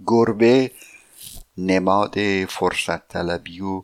گربه 0.08 0.72
نماد 1.58 2.46
فرصت 2.46 3.08
طلبی 3.08 3.62
و 3.62 3.84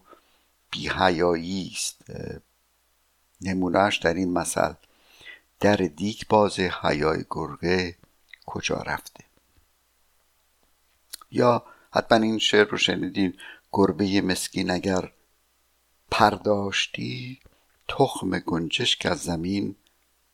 بیهیایی 0.72 1.72
است. 1.74 2.06
نمونهش 3.42 3.98
در 3.98 4.14
این 4.14 4.34
مثل 4.34 4.74
در 5.60 5.76
دیک 5.76 6.28
باز 6.28 6.60
حیای 6.60 7.26
گرگه 7.30 7.96
کجا 8.46 8.76
رفته؟ 8.76 9.24
یا 11.32 11.64
حتما 11.92 12.18
این 12.18 12.38
شعر 12.38 12.68
رو 12.68 12.78
شنیدین. 12.78 13.34
گربه 13.72 14.22
مسکین 14.22 14.72
اگر 14.72 15.12
پرداشتی 16.12 17.40
تخم 17.88 18.40
گنجشک 18.40 19.06
از 19.06 19.20
زمین 19.20 19.76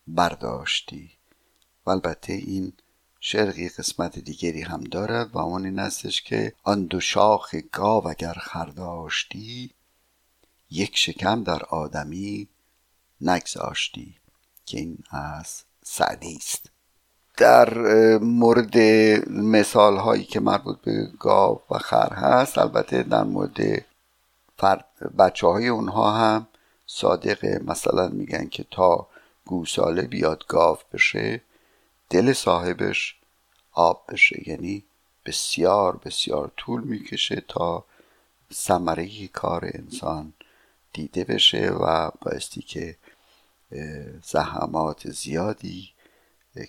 برداشتی. 0.08 1.12
و 1.86 1.90
البته 1.90 2.34
این 2.34 2.74
شرقی 3.20 3.70
قسمت 3.70 4.20
دیگری 4.20 4.62
هم 4.62 4.84
دارد 4.84 5.36
و 5.36 5.38
اون 5.38 5.66
این 5.66 5.80
استش 5.80 6.22
که 6.22 6.54
آن 6.64 6.86
دو 6.86 7.00
شاخ 7.00 7.56
گاو 7.72 8.08
اگر 8.08 8.34
خرداشتی 8.34 9.72
یک 10.70 10.98
شکم 10.98 11.44
در 11.44 11.64
آدمی 11.64 12.48
نگذاشتی. 13.22 14.16
که 14.66 14.80
این 14.80 15.04
از 15.10 15.64
سعدی 15.84 16.36
است. 16.36 16.70
در 17.38 17.78
مورد 18.18 18.78
مثال 19.30 19.98
هایی 19.98 20.24
که 20.24 20.40
مربوط 20.40 20.82
به 20.82 21.08
گاو 21.20 21.62
و 21.72 21.78
خر 21.78 22.14
هست 22.14 22.58
البته 22.58 23.04
در 23.04 23.24
مورد 23.24 23.86
بچه 25.20 25.48
های 25.48 25.68
اونها 25.68 26.12
هم 26.12 26.48
صادق 26.86 27.46
مثلا 27.46 28.08
میگن 28.08 28.48
که 28.48 28.66
تا 28.72 29.08
گوساله 29.46 30.02
بیاد 30.02 30.46
گاو 30.48 30.78
بشه 30.94 31.42
دل 32.10 32.34
صاحبش 32.34 33.16
آب 33.72 34.04
بشه. 34.10 34.50
یعنی 34.50 34.84
بسیار 35.26 36.00
بسیار 36.06 36.52
طول 36.58 36.84
می‌کشه 36.84 37.44
تا 37.48 37.86
ثمره 38.54 39.28
کار 39.28 39.72
انسان 39.74 40.34
دیده 40.94 41.24
بشه 41.24 41.70
و 41.72 42.12
بایستی 42.22 42.62
که 42.62 42.98
زحمات 44.24 45.10
زیادی 45.10 45.93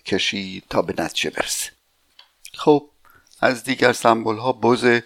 کشی 0.05 0.63
تا 0.69 0.81
به 0.81 0.93
نتیجه 0.97 1.29
برسه. 1.29 1.71
خب 2.53 2.89
از 3.41 3.63
دیگر 3.63 3.93
سمبول 3.93 4.37
ها 4.37 4.51
بز 4.51 5.01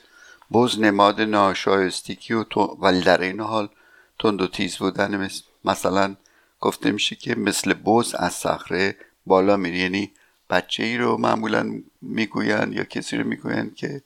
بز 0.51 0.79
نماد 0.79 1.21
ناشایستگی 1.21 2.33
و 2.33 2.43
ولی 2.79 3.01
در 3.01 3.21
این 3.21 3.39
حال 3.39 3.69
تند 4.19 4.41
و 4.41 4.47
تیز 4.47 4.77
بودن 4.77 5.29
مثلا 5.65 6.15
گفته 6.59 6.91
میشه 6.91 7.15
که 7.15 7.35
مثل 7.35 7.73
بز 7.73 8.15
از 8.15 8.33
صخره 8.33 8.95
بالا 9.25 9.57
میره. 9.57 9.77
یعنی 9.77 10.11
بچه 10.49 10.83
ای 10.83 10.97
رو 10.97 11.17
معمولا 11.17 11.81
می‌گوین 12.01 12.73
یا 12.73 12.83
کسی 12.83 13.17
رو 13.17 13.27
می‌گوین 13.27 13.73
که 13.75 14.01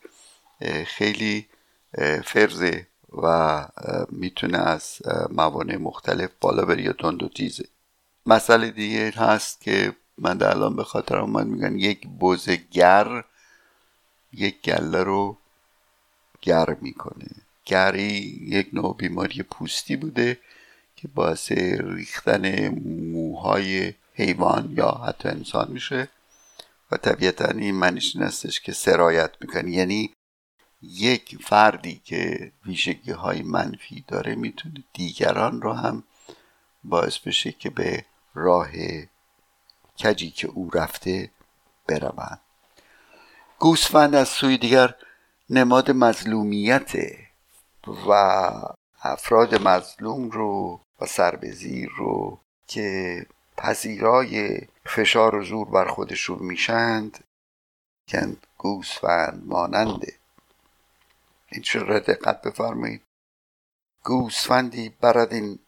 خیلی 0.86 1.48
فرزه 2.26 2.88
و 3.24 3.68
می‌تونه 4.10 4.58
از 4.58 4.98
موانع 5.30 5.78
مختلف 5.78 6.30
بالا 6.42 6.66
بره 6.66 6.82
یا 6.82 6.94
تند 6.94 7.24
و 7.24 7.30
تیزه. 7.30 7.66
مسئله 8.26 8.72
دیگه 8.72 9.14
هست 9.16 9.62
که 9.62 9.96
من 10.18 10.44
الان 10.44 10.76
به 10.76 10.84
خاطر 10.84 11.18
اومد 11.18 11.48
میگن 11.48 11.78
یک 11.78 12.08
بزگر 12.08 13.24
یک 14.34 14.62
گله 14.62 15.04
رو 15.04 15.38
گر 16.42 16.78
می‌کنه. 16.82 17.28
گری 17.66 18.14
یک 18.42 18.70
نوع 18.74 18.96
بیماری 18.98 19.44
پوستی 19.44 19.96
بوده 19.96 20.40
که 20.96 21.08
باعث 21.08 21.52
ریختن 21.52 22.70
موهای 23.14 23.94
حیوان 24.14 24.74
یا 24.78 24.92
حتی 24.92 25.30
انسان 25.30 25.72
میشه 25.72 26.08
و 26.92 26.98
طبیعتا 26.98 27.46
این 27.46 27.76
معنیش 27.76 28.16
این 28.16 28.26
استش 28.26 28.60
که 28.62 28.74
سرایت 28.74 29.32
می‌کنه. 29.42 29.72
یعنی 29.72 30.14
یک 30.82 31.38
فردی 31.42 32.02
که 32.04 32.52
ویژگی 32.66 33.12
های 33.12 33.42
منفی 33.42 34.04
داره 34.08 34.36
می‌تونه 34.36 34.84
دیگران 34.94 35.62
رو 35.62 35.74
هم 35.74 36.04
باعث 36.84 37.18
بشه 37.18 37.52
که 37.52 37.70
به 37.70 38.06
راه 38.34 38.70
کجی 40.00 40.32
که 40.32 40.48
او 40.48 40.70
رفته 40.74 41.30
بروند. 41.88 42.40
گوسفند 43.60 44.16
از 44.16 44.28
سوی 44.28 44.58
دیگر 44.58 44.96
نماد 45.50 45.92
مظلومیته 45.92 47.28
و 47.88 48.12
افراد 49.02 49.68
مظلوم 49.68 50.30
رو 50.30 50.82
و 51.02 51.06
سربزیر 51.06 51.90
رو 51.98 52.40
که 52.68 53.26
پذیرای 53.58 54.62
فشار 54.86 55.36
و 55.36 55.44
زور 55.44 55.70
بر 55.70 55.88
خودشون 55.88 56.40
میشند 56.40 57.24
کن 58.10 58.38
گوسفند 58.58 59.44
ماننده 59.46 60.14
این 61.52 61.64
را 61.74 62.00
دقت 62.00 62.42
بفرمایید. 62.42 63.02
گوسفندی 64.04 64.90
برد 64.90 65.34
این 65.34 65.60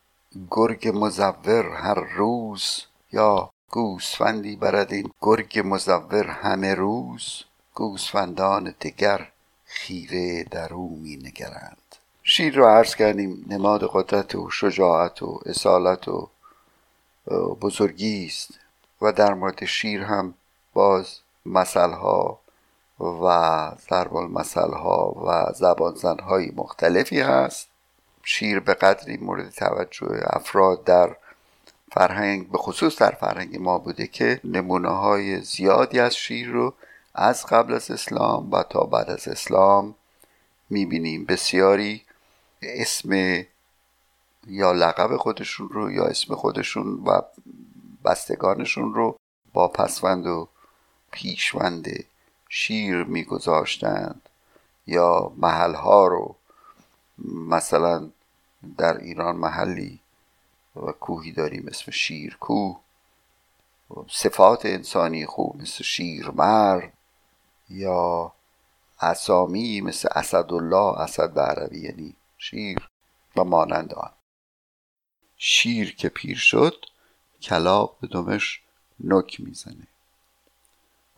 گرگ 0.51 0.91
مزور 0.95 1.65
هر 1.75 1.99
روز 1.99 2.81
یا 3.11 3.51
گوسفندی 3.75 4.55
برد 4.55 4.93
این 4.93 5.11
گرگ 5.21 5.61
مزور 5.65 6.27
همه 6.27 6.75
روز 6.75 7.43
گوسفندان 7.73 8.75
دگر 8.81 9.29
خیره 9.65 10.43
در 10.43 10.73
او 10.73 10.99
می 11.03 11.15
نگرند 11.15 11.95
شیر 12.23 12.55
رو 12.55 12.65
عرض 12.65 12.95
کردیم 12.95 13.45
نماد 13.49 13.89
قدرت 13.93 14.35
و 14.35 14.49
شجاعت 14.49 15.23
و 15.23 15.39
اصالت 15.45 16.07
و 16.07 16.29
بزرگی 17.61 18.25
است 18.25 18.49
و 19.01 19.11
در 19.11 19.33
مورد 19.33 19.65
شیر 19.65 20.01
هم 20.03 20.33
باز 20.73 21.19
ها 21.75 22.39
و 22.99 23.71
ضرب 23.89 24.11
ها 24.55 25.11
و 25.25 25.53
زبان 25.53 26.19
های 26.19 26.51
مختلفی 26.55 27.19
هست. 27.19 27.67
شیر 28.23 28.59
به 28.59 28.73
قدری 28.73 29.17
مورد 29.17 29.49
توجه 29.49 30.19
افراد 30.23 30.83
در 30.83 31.15
فرهنگ 31.95 32.51
به 32.51 32.58
خصوص 32.58 32.97
در 33.01 33.12
فرهنگ 33.12 33.62
ما 33.62 33.77
بوده 33.77 34.08
که 34.08 34.41
نمونه 34.43 34.89
های 34.89 35.41
زیادی 35.41 35.99
از 35.99 36.15
شیر 36.15 36.47
رو 36.49 36.73
از 37.13 37.45
قبل 37.45 37.73
از 37.73 37.91
اسلام 37.91 38.51
و 38.51 38.63
تا 38.63 38.79
بعد 38.79 39.10
از 39.10 39.27
اسلام 39.27 39.95
می‌بینیم. 40.69 41.25
بسیاری 41.25 42.01
اسم 42.62 43.12
یا 44.47 44.71
لقب 44.71 45.17
خودشون 45.17 45.69
رو 45.69 45.91
یا 45.91 46.05
اسم 46.05 46.36
خودشون 46.36 47.03
و 47.05 47.21
بستگانشون 48.05 48.93
رو 48.93 49.15
با 49.53 49.67
پسوند 49.67 50.27
و 50.27 50.47
پیشوند 51.12 52.03
شیر 52.49 53.03
میگذاشتند 53.03 54.29
یا 54.88 55.31
محلها 55.38 56.08
رو 56.08 56.36
مثلا 57.49 58.10
در 58.77 58.97
ایران 58.97 59.36
محلی 59.36 59.99
و 60.75 60.91
کوهی 60.91 61.31
داریم 61.31 61.67
اسم 61.67 61.91
شیر 61.91 62.38
کوه 62.39 62.79
صفات 64.09 64.65
انسانی 64.65 65.25
خوب 65.25 65.61
مثل 65.61 65.83
شیر 65.83 66.29
مرد 66.29 66.93
یا 67.69 68.33
اسامی 68.99 69.81
مثل 69.81 70.09
اسدالله 70.11 70.99
اسد 70.99 71.33
به 71.33 71.41
عربی 71.41 71.79
یعنی 71.79 72.15
شیر 72.38 72.89
و 73.35 73.43
مانند 73.43 73.93
آن. 73.93 74.11
شیر 75.38 75.95
که 75.95 76.09
پیر 76.09 76.38
شد 76.38 76.85
کلاق 77.41 77.97
به 78.01 78.07
دمش 78.07 78.61
نک 78.99 79.39
می‌زنه. 79.39 79.88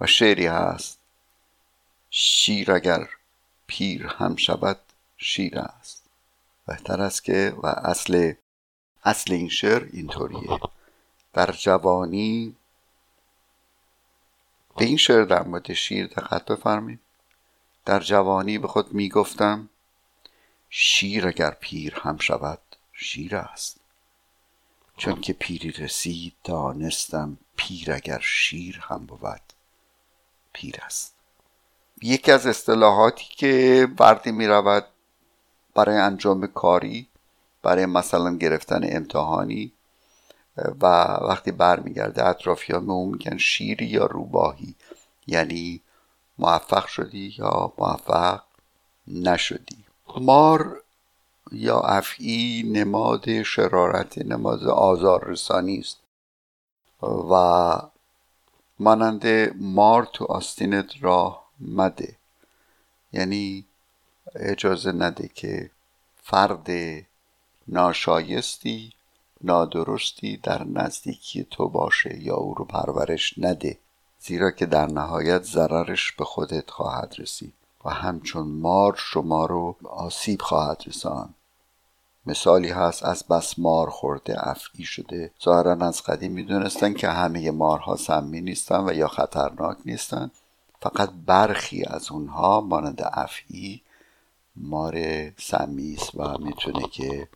و 0.02 0.06
شعری 0.08 0.48
هست 0.48 1.00
شیر 2.10 2.72
اگر 2.72 3.10
پیر 3.67 4.08
هم 4.08 4.36
شود 4.36 4.80
شیر 5.17 5.60
است. 5.60 6.04
بهتر 6.67 7.02
است 7.02 7.24
که 7.24 7.56
و 7.63 7.67
اصل 7.67 8.34
اصل 9.08 9.34
این 9.34 9.50
شعر 9.50 9.84
اینطوریه. 9.93 10.60
در 11.34 11.52
جوانی 11.52 12.56
به 14.78 14.86
این 14.86 14.98
شعر 14.98 15.24
در 15.24 15.43
مورد 15.43 15.74
شیر 15.74 16.08
دقت 16.08 16.46
بفرمید 16.46 17.00
در 17.86 18.00
جوانی 18.00 18.58
به 18.58 18.67
خود 18.67 18.93
می‌گفتم 18.93 19.70
شیر 20.70 21.28
اگر 21.28 21.52
پیر 21.52 21.96
هم 21.96 22.17
شود 22.17 22.60
شیر 22.93 23.36
است. 23.36 23.78
چون 24.98 25.22
که 25.22 25.34
پیری 25.34 25.72
رسید 25.72 26.34
دانستم 26.43 27.38
پیر 27.56 27.91
اگر 27.91 28.20
شیر 28.20 28.80
هم 28.84 29.06
بود 29.06 29.41
پیر 30.54 30.76
است. 30.82 31.13
یکی 32.02 32.32
از 32.32 32.48
اصطلاحاتی 32.48 33.26
که 33.30 33.88
وردی 34.00 34.32
می 34.32 34.48
رود 34.48 34.86
برای 35.76 35.98
انجام 35.98 36.48
کاری 36.48 37.08
برای 37.68 37.86
مثلا 37.86 38.38
گرفتن 38.38 38.82
امتحانی 38.84 39.74
و 40.58 40.86
وقتی 41.22 41.52
برمیگرده 41.52 42.26
اطرافیان 42.26 42.86
به 42.86 42.92
اون 42.92 43.10
میگن 43.10 43.38
شیری 43.38 43.86
یا 43.86 44.06
روباهی. 44.06 44.76
یعنی 45.28 45.82
موفق 46.38 46.86
شدی 46.86 47.36
یا 47.40 47.74
موفق 47.78 48.42
نشدی. 49.08 49.78
مار 50.18 50.84
یا 51.52 51.80
افعی 51.80 52.64
نماد 52.64 53.44
شرارت 53.44 54.18
نماد 54.18 54.64
آزار 54.64 55.26
رسانی 55.26 55.80
است. 55.80 55.98
و 57.32 57.34
مانند 58.80 59.28
مار 59.56 60.08
تو 60.14 60.26
آستینت 60.26 60.92
راه 61.02 61.50
مده. 61.60 62.16
یعنی 63.14 63.66
اجازه 64.36 64.92
نده 64.92 65.28
که 65.28 65.72
فرد 66.24 66.68
ناشایستی 67.68 68.94
نادرستی 69.44 70.38
در 70.38 70.64
نزدیکی 70.64 71.48
تو 71.52 71.70
باشه 71.70 72.20
یا 72.24 72.36
او 72.36 72.54
رو 72.54 72.66
پرورش 72.66 73.34
نده. 73.38 73.78
زیرا 74.20 74.52
که 74.52 74.66
در 74.66 74.86
نهایت 74.86 75.44
ضررش 75.44 76.12
به 76.12 76.26
خودت 76.26 76.70
خواهد 76.72 77.16
رسید 77.18 77.54
و 77.86 77.90
همچون 77.90 78.48
مار 78.48 78.96
شما 78.98 79.46
رو 79.46 79.76
آسیب 79.84 80.42
خواهد 80.42 80.84
رسان 80.88 81.34
مثالی 82.26 82.70
هست 82.70 83.06
از 83.06 83.24
بس 83.28 83.60
مار 83.60 83.90
خورده 83.90 84.50
افعی 84.50 84.86
شده. 84.86 85.32
ظاهرا 85.44 85.72
از 85.72 86.02
قدیم 86.02 86.32
می‌دونستن 86.32 86.94
که 86.94 87.10
همه 87.10 87.52
مارها 87.52 87.96
سمی 87.96 88.42
نیستن 88.42 88.90
و 88.90 88.94
یا 88.94 89.08
خطرناک 89.08 89.78
نیستن. 89.86 90.32
فقط 90.82 91.10
برخی 91.26 91.84
از 91.84 92.12
اونها 92.12 92.62
مانند 92.62 93.02
افعی 93.14 93.82
مار 94.56 94.96
سمی 95.38 95.94
است 95.94 96.16
و 96.16 96.38
می‌تونه 96.38 96.88
که 96.88 97.28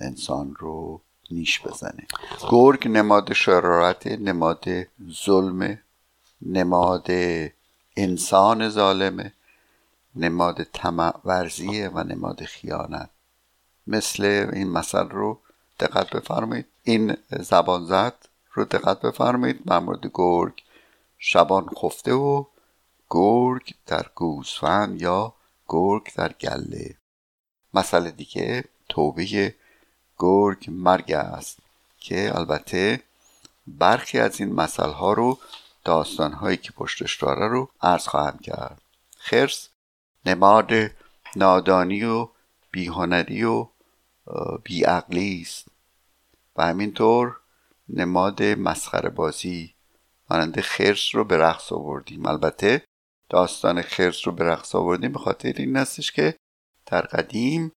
انسان 0.00 0.56
رو 0.58 1.00
نیش 1.30 1.60
بزنه. 1.60 2.06
گرگ 2.50 2.88
نماد 2.88 3.32
شرارت 3.32 4.06
نماد 4.06 4.64
ظلم 5.24 5.78
نماد 6.42 7.06
انسان 7.96 8.68
ظالمه 8.68 9.32
نماد 10.16 10.62
طمع 10.62 11.14
ورزیه 11.24 11.88
و 11.88 12.04
نماد 12.04 12.44
خیانت. 12.44 13.10
مثل 13.86 14.24
این 14.52 14.70
مثل 14.70 15.08
رو 15.08 15.38
دقت 15.80 16.10
بفرمایید. 16.10 16.66
این 16.82 17.16
زبان 17.30 17.84
زد 17.84 18.14
رو 18.52 18.64
دقت 18.64 19.00
بفرمایید. 19.00 19.64
در 19.64 19.78
مورد 19.78 20.10
گرگ 20.14 20.62
شبان 21.18 21.68
خفته 21.82 22.12
و 22.12 22.44
گرگ 23.10 23.74
در 23.86 24.06
گوسفند 24.14 25.02
یا 25.02 25.34
گرگ 25.68 26.14
در 26.14 26.32
گله. 26.32 26.94
مسئله 27.74 28.10
دیگه 28.10 28.64
توبه 28.88 29.54
گرگ 30.18 30.66
مرگ 30.68 31.12
است 31.12 31.58
که 31.98 32.38
البته 32.38 33.02
برخی 33.66 34.18
از 34.18 34.40
این 34.40 34.52
مسئله 34.52 34.92
ها 34.92 35.12
رو 35.12 35.38
داستان 35.84 36.32
هایی 36.32 36.56
که 36.56 36.72
پشتش 36.72 37.16
داره 37.22 37.48
رو 37.48 37.70
عرض 37.82 38.06
خواهم 38.06 38.38
کرد. 38.38 38.82
خرس 39.18 39.68
نماد 40.26 40.72
نادانی 41.36 42.04
و 42.04 42.28
بیهنری 42.70 43.44
و 43.44 43.66
بیعقلی 44.62 45.40
است. 45.42 45.68
و 46.56 46.66
همینطور 46.66 47.36
نماد 47.88 48.42
مسخره 48.42 49.10
بازی. 49.10 49.74
مانند 50.30 50.60
خرس 50.60 51.14
رو 51.14 51.24
به 51.24 51.36
رقص 51.36 51.72
آوردیم. 51.72 52.26
البته 52.26 52.82
داستان 53.28 53.82
خرس 53.82 54.26
رو 54.26 54.32
به 54.32 54.44
رقص 54.44 54.74
آوردیم 54.74 55.12
به 55.12 55.18
خاطر 55.18 55.52
این 55.56 55.76
هستش 55.76 56.12
که 56.12 56.34
در 56.94 57.00
قدیم 57.00 57.72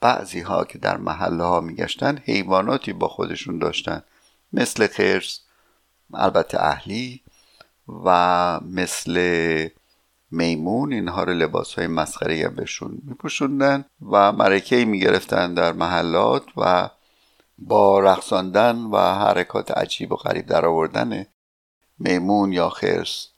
بعضی 0.00 0.40
ها 0.40 0.64
که 0.64 0.78
در 0.78 0.96
محله 0.96 1.44
ها 1.44 1.60
میگشتن 1.60 2.18
حیواناتی 2.18 2.92
با 2.92 3.08
خودشون 3.08 3.58
داشتن. 3.58 4.02
مثل 4.52 4.86
خرس 4.86 5.40
البته 6.14 6.62
اهلی 6.62 7.22
و 8.04 8.60
مثل 8.60 9.14
میمون 10.30 10.92
اینها 10.92 11.24
رو 11.24 11.32
لباس 11.32 11.74
های 11.74 11.86
مسخره 11.86 12.48
بهشون 12.48 12.98
میپوشوندن 13.02 13.84
و 14.10 14.32
مرکه 14.32 14.84
می‌گرفتن 14.84 15.54
در 15.54 15.72
محلات 15.72 16.44
و 16.56 16.90
با 17.58 18.00
رقصاندن 18.00 18.76
و 18.76 18.96
حرکات 18.96 19.70
عجیب 19.70 20.12
و 20.12 20.16
غریب 20.16 20.46
در 20.46 20.66
آوردن 20.66 21.26
میمون 21.98 22.52
یا 22.52 22.68
خرس 22.68 23.28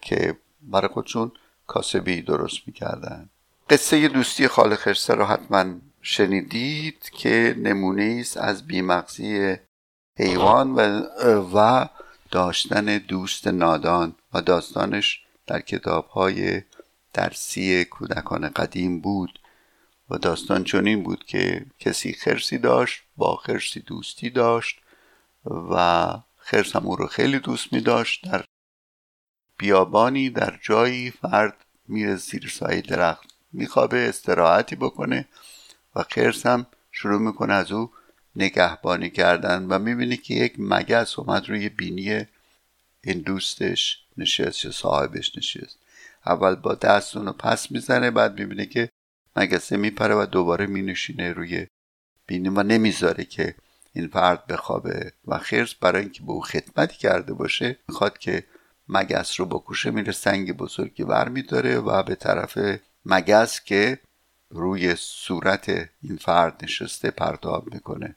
که 0.00 0.38
برای 0.60 0.88
خودشون 0.88 1.32
کاسبی 1.66 2.22
درست 2.22 2.58
می‌کردن. 2.66 3.28
قصه 3.72 4.08
دوستی 4.08 4.48
خال 4.48 4.74
خرسه 4.74 5.14
رو 5.14 5.24
حتما 5.24 5.64
شنیدید 6.02 7.10
که 7.12 7.54
نمونه 7.58 8.16
است 8.20 8.36
از 8.36 8.66
بیمغزی 8.66 9.56
حیوان 10.18 10.74
و, 10.74 10.80
و 11.54 11.88
داشتن 12.30 12.98
دوست 12.98 13.46
نادان 13.46 14.14
و 14.34 14.40
داستانش 14.42 15.20
در 15.46 15.60
کتاب 15.60 16.06
های 16.06 16.62
درسی 17.12 17.84
کودکان 17.84 18.48
قدیم 18.48 19.00
بود 19.00 19.40
و 20.10 20.18
داستان 20.18 20.64
چنین 20.64 21.02
بود 21.02 21.24
که 21.24 21.66
کسی 21.78 22.12
خرسی 22.12 22.58
داشت 22.58 23.02
با 23.16 23.36
خرسی 23.36 23.80
دوستی 23.80 24.30
داشت 24.30 24.80
و 25.70 26.06
خرس 26.36 26.76
هم 26.76 26.86
او 26.86 26.96
رو 26.96 27.06
خیلی 27.06 27.38
دوست 27.38 27.72
می 27.72 27.80
داشت 27.80 28.24
در 28.24 28.44
بیابانی 29.58 30.30
در 30.30 30.58
جایی 30.62 31.10
فرد 31.10 31.64
میره 31.88 32.16
زیر 32.16 32.48
سایه 32.48 32.80
درخت. 32.80 33.31
میخوابه 33.52 34.08
استراحتی 34.08 34.76
بکنه 34.76 35.28
و 35.96 36.02
خرس 36.02 36.46
هم 36.46 36.66
شروع 36.92 37.20
می‌کنه 37.20 37.54
از 37.54 37.72
او 37.72 37.90
نگهبانی 38.36 39.10
کردن 39.10 39.62
و 39.64 39.78
می‌بینه 39.78 40.16
که 40.16 40.34
یک 40.34 40.54
مگس 40.58 41.18
اومد 41.18 41.48
روی 41.48 41.68
بینی 41.68 42.26
این 43.04 43.18
دوستش 43.20 44.04
نشست 44.16 44.64
یا 44.64 44.70
صاحبش 44.70 45.36
نشست. 45.36 45.78
اول 46.26 46.54
با 46.54 46.74
دست 46.74 47.16
اونو 47.16 47.32
پس 47.32 47.70
می‌زنه 47.70 48.10
بعد 48.10 48.40
می‌بینه 48.40 48.66
که 48.66 48.88
مگسه 49.36 49.76
میپره 49.76 50.14
و 50.14 50.26
دوباره 50.26 50.66
مینشینه 50.66 51.32
روی 51.32 51.66
بینی 52.26 52.48
و 52.48 52.62
نمی‌ذاره 52.62 53.24
که 53.24 53.54
این 53.92 54.08
فرد 54.08 54.46
بخوابه 54.46 55.12
و 55.26 55.38
خرس 55.38 55.74
برای 55.74 56.02
اینکه 56.02 56.22
به 56.22 56.30
او 56.30 56.40
خدمتی 56.40 56.98
کرده 56.98 57.32
باشه 57.32 57.76
می‌خواد 57.88 58.18
که 58.18 58.44
مگس 58.88 59.40
رو 59.40 59.46
بکشه 59.46 59.90
میره 59.90 60.12
سنگ 60.12 60.56
بزرگی 60.56 61.02
ور 61.02 61.28
میداره 61.28 61.78
و 61.78 62.02
به 62.02 62.14
طرف 62.14 62.58
مگس 63.04 63.60
که 63.60 63.98
روی 64.50 64.94
صورت 64.96 65.68
این 66.02 66.16
فرد 66.16 66.60
نشسته 66.62 67.10
پرتاب 67.10 67.74
می‌کنه. 67.74 68.16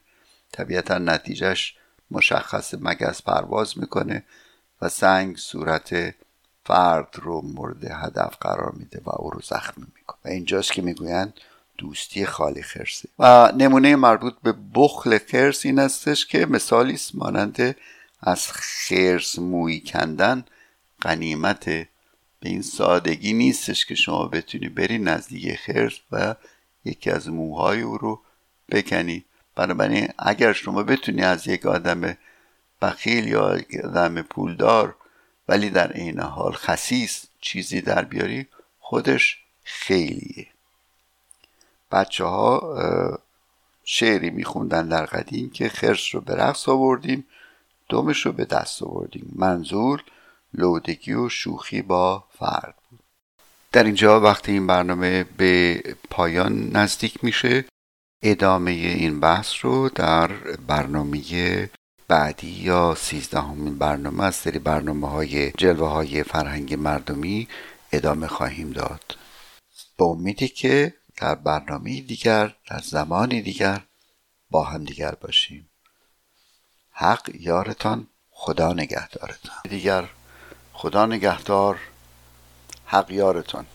طبیعتا 0.52 0.98
نتیجهش 0.98 1.76
مشخص 2.10 2.74
مگس 2.80 3.22
پرواز 3.22 3.78
می‌کنه 3.78 4.24
و 4.82 4.88
سنگ 4.88 5.36
صورت 5.36 6.14
فرد 6.64 7.08
رو 7.14 7.42
مورد 7.42 7.84
هدف 7.84 8.36
قرار 8.40 8.72
میده 8.72 9.00
و 9.04 9.10
او 9.10 9.30
رو 9.30 9.40
زخمی 9.40 9.86
می‌کنه. 9.96 10.18
و 10.24 10.28
اینجاست 10.28 10.72
که 10.72 10.82
می‌گویند 10.82 11.34
دوستی 11.78 12.26
خالی 12.26 12.62
خرسه. 12.62 13.08
و 13.18 13.52
نمونه 13.52 13.96
مربوط 13.96 14.34
به 14.42 14.54
بخل 14.74 15.18
خرس 15.18 15.66
این 15.66 15.78
استش 15.78 16.26
که 16.26 16.46
مثالی 16.46 16.94
است 16.94 17.14
مانند 17.14 17.76
از 18.20 18.52
خرس 18.52 19.38
موی 19.38 19.80
کندن 19.80 20.44
قنیمت 21.00 21.88
به 22.40 22.48
این 22.48 22.62
سادگی 22.62 23.32
نیستش 23.32 23.86
که 23.86 23.94
شما 23.94 24.28
بتونی 24.28 24.68
بری 24.68 24.98
نزدیک 24.98 25.56
خرس 25.56 25.98
و 26.12 26.34
یکی 26.84 27.10
از 27.10 27.28
موهای 27.28 27.80
او 27.80 27.98
رو 27.98 28.20
بکنی. 28.68 29.24
بنابراین 29.54 30.08
اگر 30.18 30.52
شما 30.52 30.82
بتونی 30.82 31.22
از 31.22 31.46
یک 31.46 31.66
آدم 31.66 32.16
بخیل 32.82 33.28
یا 33.28 33.60
آدم 33.84 34.22
پولدار 34.22 34.96
ولی 35.48 35.70
در 35.70 35.92
عین 35.92 36.20
حال 36.20 36.52
خسیس 36.52 37.26
چیزی 37.40 37.80
در 37.80 38.04
بیاری 38.04 38.46
خودش 38.80 39.38
خیلیه. 39.64 40.46
بچه 41.92 42.24
ها 42.24 43.18
شعری 43.84 44.30
میخوندن 44.30 44.88
در 44.88 45.06
قدیم 45.06 45.50
که 45.50 45.68
خرس 45.68 46.14
رو 46.14 46.20
به 46.20 46.34
رقص 46.34 46.68
آوردیم 46.68 47.26
دومش 47.88 48.26
رو 48.26 48.32
به 48.32 48.44
دست 48.44 48.82
آوردیم. 48.82 49.32
منظور 49.34 50.04
لودگی 50.56 51.12
و 51.12 51.28
شوخی 51.28 51.82
با 51.82 52.24
فرد 52.38 52.74
بود. 52.90 53.00
در 53.72 53.84
اینجا 53.84 54.20
وقتی 54.20 54.52
این 54.52 54.66
برنامه 54.66 55.24
به 55.24 55.82
پایان 56.10 56.76
نزدیک 56.76 57.24
میشه. 57.24 57.64
ادامه 58.22 58.70
این 58.70 59.20
بحث 59.20 59.52
رو 59.62 59.88
در 59.88 60.26
برنامه 60.66 61.20
بعدی 62.08 62.50
یا 62.50 62.94
سیزدهمین 62.94 63.78
برنامه 63.78 64.24
از 64.24 64.34
سری 64.34 64.58
برنامه 64.58 65.08
های 65.08 65.50
جلوه 65.50 65.88
های 65.88 66.22
فرهنگ 66.22 66.74
مردمی 66.74 67.48
ادامه 67.92 68.26
خواهیم 68.26 68.70
داد. 68.70 69.16
به 69.98 70.04
امیدی 70.04 70.48
که 70.48 70.94
در 71.16 71.34
برنامه 71.34 72.00
دیگر 72.00 72.54
در 72.70 72.78
زمانی 72.78 73.42
دیگر 73.42 73.80
با 74.50 74.64
هم 74.64 74.84
دیگر 74.84 75.14
باشیم. 75.20 75.70
حق 76.90 77.30
یارتان 77.40 78.06
خدا 78.30 78.72
نگهدارتان. 78.72 79.56
دیگر 79.70 80.08
خدا 80.78 81.06
نگهدار 81.06 81.78
حق 82.86 83.10
یارتان 83.10 83.66